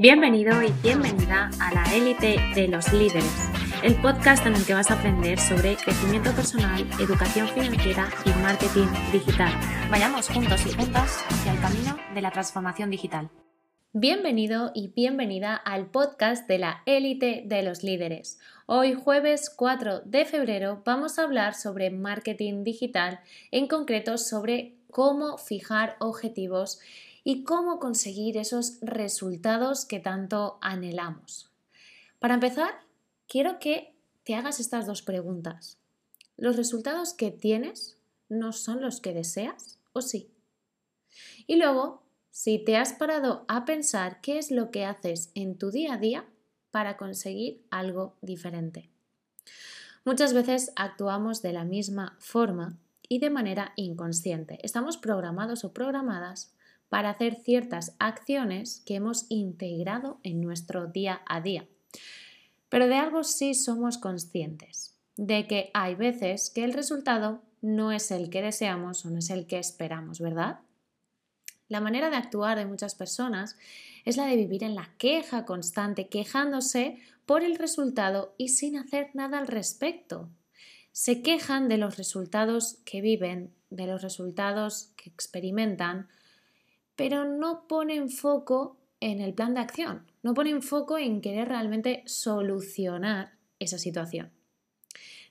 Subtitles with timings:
[0.00, 3.50] Bienvenido y bienvenida a la élite de los líderes,
[3.82, 8.86] el podcast en el que vas a aprender sobre crecimiento personal, educación financiera y marketing
[9.10, 9.52] digital.
[9.90, 13.28] Vayamos juntos y juntas hacia el camino de la transformación digital.
[13.92, 18.38] Bienvenido y bienvenida al podcast de la élite de los líderes.
[18.66, 23.18] Hoy jueves 4 de febrero vamos a hablar sobre marketing digital,
[23.50, 26.78] en concreto sobre cómo fijar objetivos
[27.28, 31.50] y cómo conseguir esos resultados que tanto anhelamos.
[32.20, 32.70] Para empezar,
[33.26, 35.76] quiero que te hagas estas dos preguntas.
[36.38, 37.98] ¿Los resultados que tienes
[38.30, 40.30] no son los que deseas o sí?
[41.46, 45.70] Y luego, si te has parado a pensar qué es lo que haces en tu
[45.70, 46.24] día a día
[46.70, 48.88] para conseguir algo diferente.
[50.06, 54.60] Muchas veces actuamos de la misma forma y de manera inconsciente.
[54.62, 56.54] Estamos programados o programadas
[56.88, 61.66] para hacer ciertas acciones que hemos integrado en nuestro día a día.
[62.68, 68.10] Pero de algo sí somos conscientes, de que hay veces que el resultado no es
[68.10, 70.60] el que deseamos o no es el que esperamos, ¿verdad?
[71.68, 73.56] La manera de actuar de muchas personas
[74.04, 79.10] es la de vivir en la queja constante, quejándose por el resultado y sin hacer
[79.12, 80.30] nada al respecto.
[80.92, 86.08] Se quejan de los resultados que viven, de los resultados que experimentan,
[86.98, 92.02] pero no ponen foco en el plan de acción, no ponen foco en querer realmente
[92.06, 94.32] solucionar esa situación.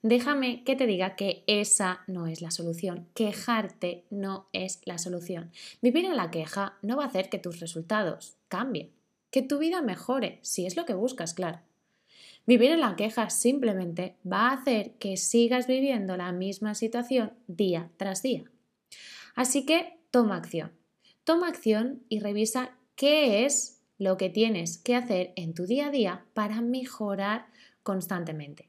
[0.00, 3.06] Déjame que te diga que esa no es la solución.
[3.12, 5.52] Quejarte no es la solución.
[5.82, 8.90] Vivir en la queja no va a hacer que tus resultados cambien,
[9.30, 11.60] que tu vida mejore, si es lo que buscas, claro.
[12.46, 17.90] Vivir en la queja simplemente va a hacer que sigas viviendo la misma situación día
[17.98, 18.44] tras día.
[19.34, 20.79] Así que toma acción.
[21.30, 25.90] Toma acción y revisa qué es lo que tienes que hacer en tu día a
[25.92, 27.46] día para mejorar
[27.84, 28.68] constantemente.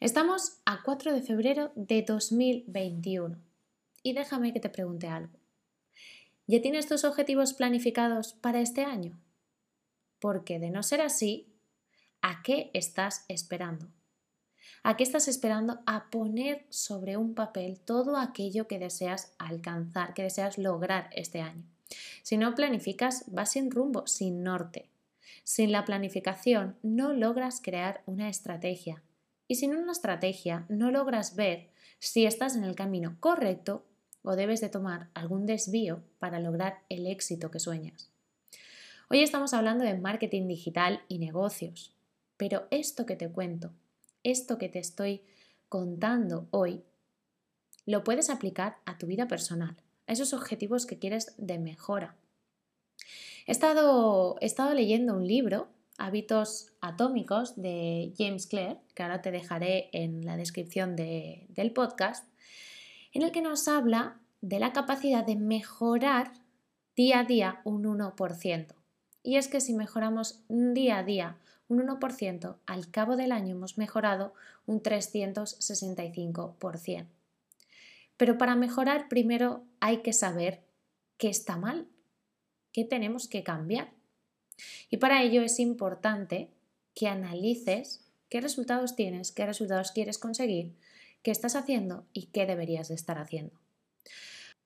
[0.00, 3.38] Estamos a 4 de febrero de 2021
[4.02, 5.32] y déjame que te pregunte algo.
[6.46, 9.18] ¿Ya tienes tus objetivos planificados para este año?
[10.20, 11.54] Porque de no ser así,
[12.20, 13.88] ¿a qué estás esperando?
[14.84, 20.24] ¿A qué estás esperando a poner sobre un papel todo aquello que deseas alcanzar, que
[20.24, 21.62] deseas lograr este año?
[22.24, 24.88] Si no planificas, vas sin rumbo, sin norte.
[25.44, 29.04] Sin la planificación no logras crear una estrategia.
[29.46, 31.68] Y sin una estrategia no logras ver
[32.00, 33.84] si estás en el camino correcto
[34.22, 38.10] o debes de tomar algún desvío para lograr el éxito que sueñas.
[39.08, 41.94] Hoy estamos hablando de marketing digital y negocios,
[42.36, 43.70] pero esto que te cuento
[44.24, 45.22] esto que te estoy
[45.68, 46.82] contando hoy,
[47.86, 52.16] lo puedes aplicar a tu vida personal, a esos objetivos que quieres de mejora.
[53.46, 55.68] He estado, he estado leyendo un libro,
[55.98, 62.26] Hábitos Atómicos, de James Clear, que ahora te dejaré en la descripción del podcast,
[63.12, 66.32] en el que nos habla de la capacidad de mejorar
[66.96, 68.81] día a día un 1%.
[69.22, 71.36] Y es que si mejoramos día a día
[71.68, 74.34] un 1%, al cabo del año hemos mejorado
[74.66, 77.06] un 365%.
[78.16, 80.62] Pero para mejorar primero hay que saber
[81.16, 81.88] qué está mal,
[82.72, 83.92] qué tenemos que cambiar.
[84.90, 86.50] Y para ello es importante
[86.94, 90.74] que analices qué resultados tienes, qué resultados quieres conseguir,
[91.22, 93.58] qué estás haciendo y qué deberías de estar haciendo.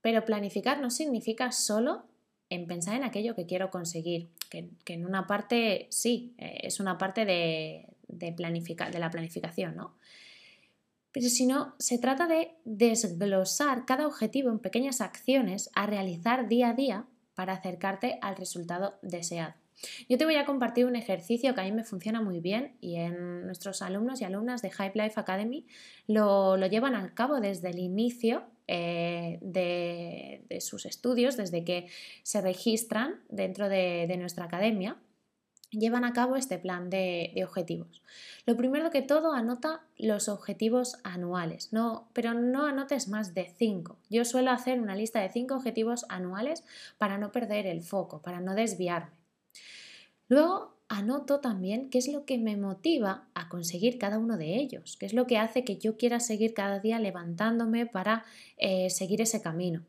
[0.00, 2.06] Pero planificar no significa solo
[2.48, 6.98] en pensar en aquello que quiero conseguir, que, en una parte sí, eh, es una
[6.98, 8.34] parte de, de,
[8.98, 9.96] la planificación, ¿no?
[11.12, 16.70] Pero si no, se trata de desglosar cada objetivo en pequeñas acciones a realizar día
[16.70, 19.54] a día para acercarte al resultado deseado.
[20.08, 22.96] Yo te voy a compartir un ejercicio que a mí me funciona muy bien y
[22.96, 25.66] en nuestros alumnos y alumnas de Hype Life Academy
[26.06, 31.88] lo, lo llevan a cabo desde el inicio eh, de, sus estudios, desde que
[32.22, 34.96] se registran dentro de, nuestra academia,
[35.70, 38.02] llevan a cabo este plan de, objetivos.
[38.44, 43.98] Lo primero que todo, anota los objetivos anuales, no, pero no anotes más de cinco.
[44.10, 46.64] Yo suelo hacer una lista de cinco objetivos anuales
[46.98, 49.10] para no perder el foco, para no desviarme.
[50.28, 54.96] Luego anoto también qué es lo que me motiva a conseguir cada uno de ellos,
[54.98, 58.24] qué es lo que hace que yo quiera seguir cada día levantándome para
[58.56, 59.84] eh, seguir ese camino.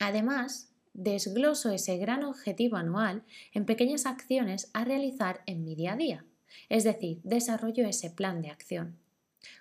[0.00, 3.22] Además, desgloso ese gran objetivo anual
[3.52, 6.24] en pequeñas acciones a realizar en mi día a día,
[6.68, 8.98] es decir, desarrollo ese plan de acción,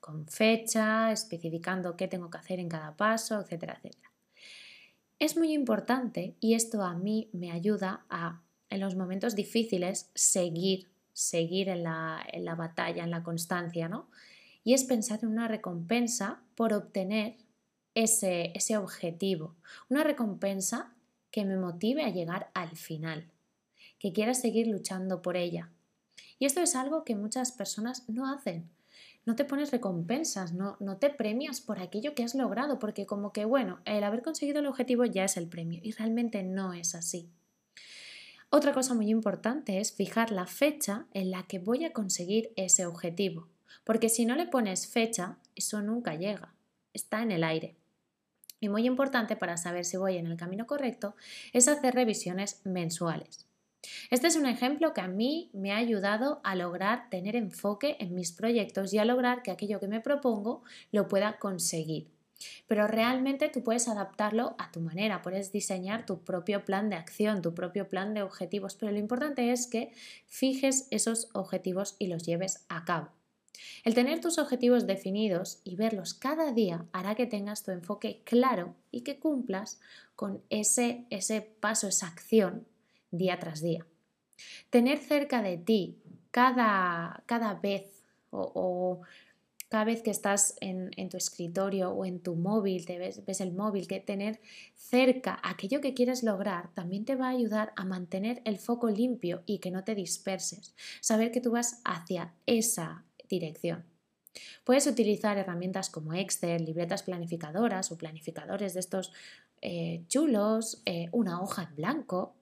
[0.00, 4.12] con fecha, especificando qué tengo que hacer en cada paso, etcétera, etcétera.
[5.18, 10.88] Es muy importante y esto a mí me ayuda a en los momentos difíciles seguir,
[11.12, 14.08] seguir en la, en la batalla, en la constancia, ¿no?
[14.64, 17.36] Y es pensar en una recompensa por obtener
[17.94, 19.54] ese, ese objetivo,
[19.88, 20.92] una recompensa
[21.30, 23.30] que me motive a llegar al final,
[23.98, 25.70] que quiera seguir luchando por ella.
[26.38, 28.68] Y esto es algo que muchas personas no hacen.
[29.24, 33.32] No te pones recompensas, no, no te premias por aquello que has logrado, porque como
[33.32, 36.94] que, bueno, el haber conseguido el objetivo ya es el premio, y realmente no es
[36.94, 37.28] así.
[38.48, 42.86] Otra cosa muy importante es fijar la fecha en la que voy a conseguir ese
[42.86, 43.48] objetivo,
[43.84, 46.54] porque si no le pones fecha, eso nunca llega,
[46.92, 47.76] está en el aire.
[48.60, 51.16] Y muy importante para saber si voy en el camino correcto
[51.52, 53.46] es hacer revisiones mensuales.
[54.10, 58.14] Este es un ejemplo que a mí me ha ayudado a lograr tener enfoque en
[58.14, 62.15] mis proyectos y a lograr que aquello que me propongo lo pueda conseguir.
[62.66, 67.42] Pero realmente tú puedes adaptarlo a tu manera, puedes diseñar tu propio plan de acción,
[67.42, 69.92] tu propio plan de objetivos, pero lo importante es que
[70.26, 73.08] fijes esos objetivos y los lleves a cabo.
[73.84, 78.74] El tener tus objetivos definidos y verlos cada día hará que tengas tu enfoque claro
[78.90, 79.80] y que cumplas
[80.14, 82.66] con ese, ese paso, esa acción
[83.10, 83.86] día tras día.
[84.70, 85.98] Tener cerca de ti
[86.30, 89.00] cada, cada vez o,
[89.68, 93.52] cada vez que estás en, tu escritorio o en tu móvil, te ves, ves, el
[93.52, 94.40] móvil, que tener
[94.74, 99.42] cerca aquello que quieres lograr también te va a ayudar a mantener el foco limpio
[99.44, 100.74] y que no te disperses.
[101.00, 103.84] Saber que tú vas hacia esa, dirección.
[104.64, 109.12] Puedes utilizar herramientas como Excel, libretas planificadoras o planificadores de estos
[109.62, 112.36] eh, chulos, eh, una hoja en blanco.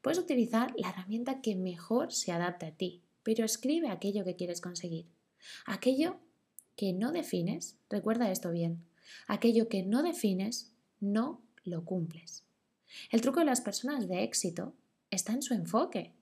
[0.00, 4.60] Puedes utilizar la herramienta que mejor se adapte a ti, pero escribe aquello que quieres
[4.60, 5.06] conseguir.
[5.66, 6.18] Aquello
[6.76, 8.84] que no defines, recuerda esto bien,
[9.26, 12.44] aquello que no defines, no lo cumples.
[13.10, 14.74] El truco de las personas de éxito
[15.10, 16.14] está en su enfoque,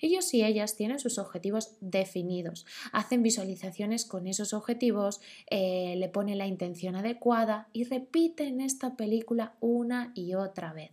[0.00, 5.20] ellos y ellas tienen sus objetivos definidos, hacen visualizaciones con esos objetivos,
[5.50, 10.92] eh, le ponen la intención adecuada y repiten esta película una y otra vez,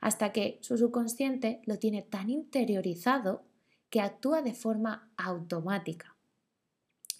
[0.00, 3.44] hasta que su subconsciente lo tiene tan interiorizado
[3.90, 6.17] que actúa de forma automática.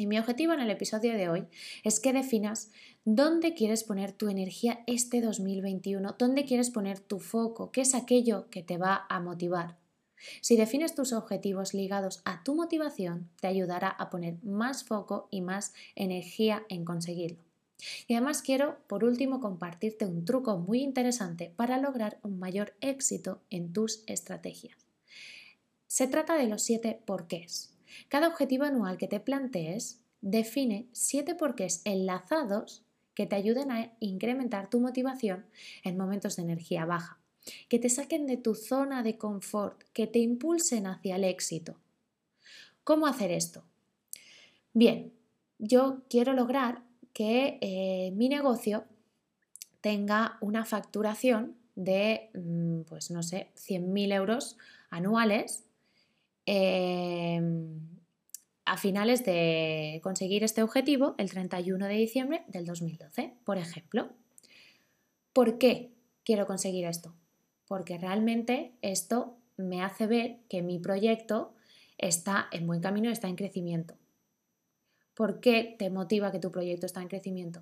[0.01, 1.49] Y mi objetivo en el episodio de hoy
[1.83, 2.71] es que definas
[3.05, 8.49] dónde quieres poner tu energía este 2021, dónde quieres poner tu foco, qué es aquello
[8.49, 9.77] que te va a motivar.
[10.41, 15.41] Si defines tus objetivos ligados a tu motivación, te ayudará a poner más foco y
[15.41, 17.43] más energía en conseguirlo.
[18.07, 23.43] Y además quiero, por último, compartirte un truco muy interesante para lograr un mayor éxito
[23.51, 24.79] en tus estrategias.
[25.89, 27.78] Se trata de los siete porqués.
[28.09, 34.71] Cada objetivo anual que te plantees define siete porqués enlazados que te ayuden a incrementar
[34.71, 35.47] tu motivación
[35.85, 37.19] en momentos de energía baja
[37.69, 41.77] que te saquen de tu zona de confort, que te impulsen hacia el éxito.
[42.85, 43.65] ¿Cómo hacer esto?
[44.73, 45.13] Bien,
[45.59, 46.83] yo quiero lograr
[47.13, 48.85] que eh, mi negocio
[49.81, 54.57] tenga una facturación de, mm, pues no sé, 100.000 euros
[54.91, 55.65] anuales
[56.49, 57.79] em,
[58.65, 64.11] a finales de conseguir este objetivo el 31 de diciembre del 2012, por ejemplo.
[65.33, 65.91] ¿Por qué
[66.25, 67.15] quiero conseguir esto?
[67.69, 71.53] porque realmente esto me hace ver que mi proyecto
[71.99, 73.95] está en buen camino está en crecimiento.
[75.15, 77.61] ¿Por qué te motiva que tu proyecto está en crecimiento?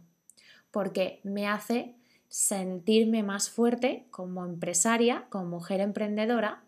[0.70, 1.96] Porque me hace
[2.28, 6.62] sentirme más fuerte como empresaria, como mujer emprendedora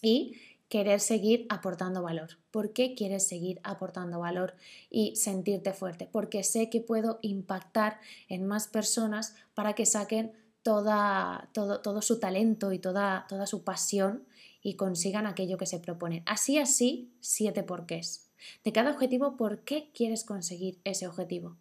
[0.00, 0.36] y
[0.72, 2.38] querer seguir aportando valor.
[2.50, 4.54] ¿Por qué quieres seguir aportando valor
[4.88, 6.08] y sentirte fuerte?
[6.10, 12.18] Porque sé que puedo impactar en más personas para que saquen toda, todo, todo, su
[12.18, 14.24] talento y toda, toda su pasión
[14.62, 16.22] y consigan aquello que se proponen.
[16.24, 18.30] Así, así, siete porqués.
[18.64, 21.58] De cada objetivo, ¿por qué quieres conseguir ese objetivo?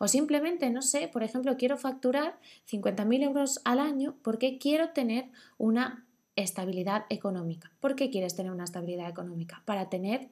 [0.00, 5.30] O simplemente, no sé, por ejemplo, quiero facturar 50.000 euros al año porque quiero tener
[5.56, 6.04] una
[6.42, 7.72] estabilidad económica.
[7.80, 9.62] ¿Por qué quieres tener una estabilidad económica?
[9.64, 10.28] Para tener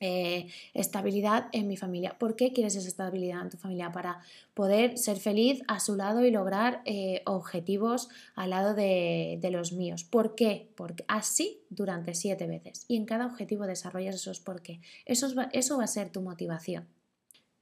[0.00, 2.18] eh, estabilidad en mi familia.
[2.18, 3.92] ¿Por qué quieres esa estabilidad en tu familia?
[3.92, 4.20] Para
[4.52, 10.04] poder ser feliz a su lado y lograr eh, objetivos al lado de, los míos.
[10.04, 10.68] ¿Por qué?
[10.74, 12.84] Porque así durante siete veces.
[12.88, 14.80] Y en cada objetivo desarrollas esos por qué.
[15.06, 16.88] Eso, eso va a ser tu motivación.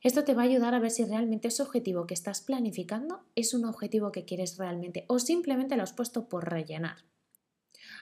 [0.00, 3.54] Esto te va a ayudar a ver si realmente ese objetivo que estás planificando es
[3.54, 6.96] un objetivo que quieres realmente o simplemente lo has puesto por rellenar.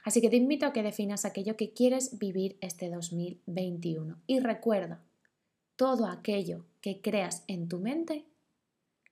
[0.03, 4.21] Así que te invito a que definas aquello que quieres vivir este 2021.
[4.27, 5.03] Y recuerda,
[5.75, 8.25] todo aquello que creas en tu mente,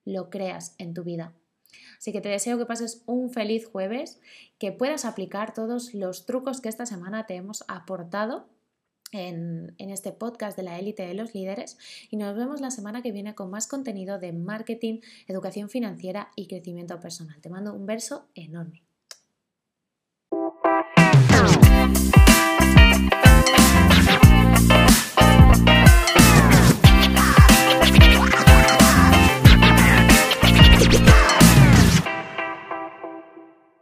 [0.05, 1.33] lo creas en tu vida.
[1.97, 4.19] Así que te deseo que pases un feliz jueves,
[4.57, 8.47] que puedas aplicar todos los trucos que esta semana te hemos aportado
[9.11, 11.77] en, este podcast de la élite de los líderes
[12.09, 16.47] y nos vemos la semana que viene con más contenido de marketing, educación financiera y
[16.47, 17.41] crecimiento personal.
[17.41, 18.83] Te mando un verso enorme.